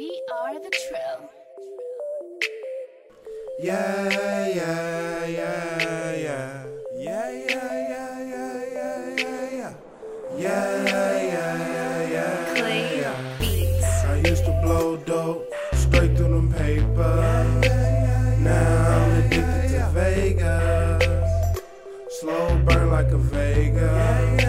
[0.00, 1.20] We are the trill.
[3.60, 6.64] Yeah, yeah, yeah, yeah.
[6.96, 9.72] Yeah, yeah, yeah, yeah, yeah, yeah, yeah.
[10.38, 12.54] Yeah, yeah, yeah, yeah.
[12.56, 13.36] Clay yeah.
[13.38, 13.92] Beats.
[14.04, 15.44] I used to blow dope
[15.74, 17.68] straight through them papers.
[18.40, 21.04] Now I'm addicted to Vegas.
[22.20, 24.40] Slow burn like a Vegas.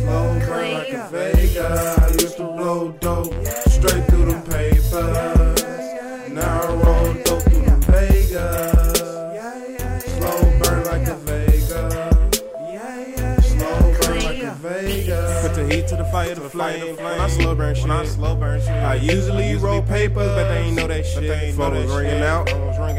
[0.00, 1.98] Slow burn like a Vegas.
[1.98, 4.21] I used to blow dope straight through
[14.62, 15.42] Vegas.
[15.42, 16.94] Put the heat to the fire, to the flame.
[16.96, 18.70] When I slow burn shit, When I slow burn shit.
[18.70, 21.54] I usually roll papers, but they ain't know that shit.
[21.54, 22.46] Phone was ringing out.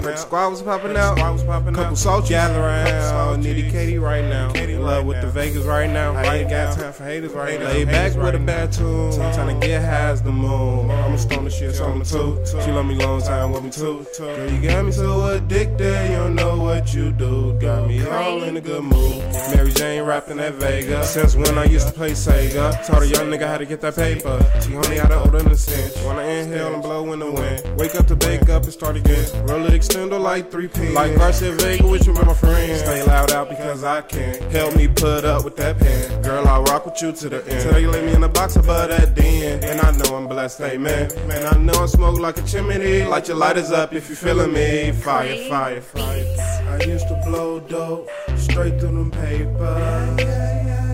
[0.01, 1.17] Brick squad was popping out.
[1.17, 2.29] Was popping Couple soldiers.
[2.29, 3.43] Gather around.
[3.43, 4.51] Nitty Katie right now.
[4.51, 6.13] Katie In love with the Vegas right now.
[6.13, 7.67] I ain't got time for haters right now.
[7.67, 9.11] Lay back with a bad tune.
[9.11, 10.91] Tryna get high as the moon.
[10.91, 12.43] I'ma stone the shit, so I'm too.
[12.45, 14.05] She love me long time, want me too.
[14.17, 17.57] Girl, you got me so addicted, you don't know what you do.
[17.59, 19.23] Got me all in a good mood.
[19.55, 19.72] Mary
[20.03, 21.03] Rapping at Vega.
[21.03, 22.85] Since when I used to play Sega.
[22.85, 24.37] Taught a young nigga how to get that paper.
[24.61, 25.93] She only had an older in the cinch.
[26.05, 27.79] Wanna inhale and blow in the wind.
[27.79, 29.25] Wake up to bake up and start again.
[29.47, 30.89] Roll it extendo like 3 p.
[30.89, 32.79] Like Garcia Vega, with you with my friends.
[32.79, 34.41] Stay loud out because I can.
[34.51, 36.21] Help me put up with that pen.
[36.21, 37.61] Girl, I'll rock with you to the end.
[37.61, 39.63] Till they lay me in the box above that den.
[39.63, 41.09] And I know I'm blessed, amen.
[41.27, 43.03] Man, I know I smoke like a chimney.
[43.03, 44.91] Light your lighters up if you feeling me.
[44.91, 46.52] Fire, fire, fire.
[46.73, 50.25] I used to blow dope straight through them papers.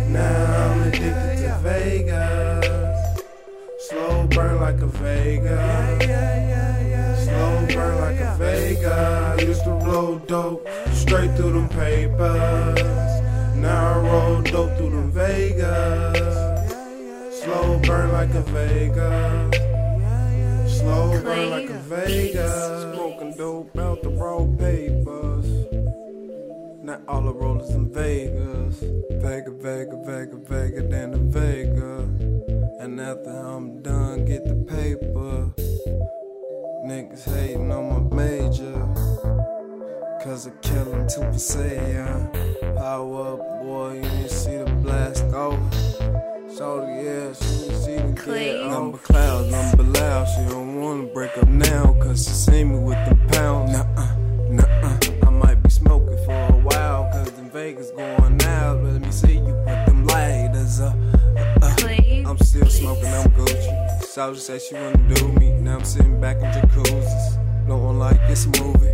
[0.10, 3.22] Now I'm addicted to Vegas.
[3.88, 6.04] Slow burn like a Vegas.
[7.24, 8.92] Slow burn like a Vegas.
[8.92, 12.82] I used to blow dope straight through them papers.
[13.56, 16.18] Now I roll dope through them Vegas.
[17.42, 19.56] Slow burn like a Vegas.
[20.78, 22.94] Slow burn like a Vegas.
[22.94, 25.29] Smoking dope out the raw papers.
[27.10, 28.82] All the rollers in Vegas.
[29.20, 32.02] Vega, Vega, Vega, Vega, then to Vega.
[32.82, 35.52] And after I'm done, get the paper.
[36.86, 38.78] Niggas hating on my major.
[40.24, 42.78] Cause I kill them to Pasaya.
[42.78, 45.58] Power up, boy, you ain't see the blast off.
[46.56, 48.70] Shorty, yeah, she see the Clay.
[48.70, 50.28] Number clouds, number loud.
[50.28, 53.69] She don't wanna break up now, cause she see me with the pounds.
[64.20, 65.50] Shawty said she wanna do me.
[65.62, 67.66] Now I'm sitting back in jacuzzis.
[67.66, 68.89] Blowing like a movie.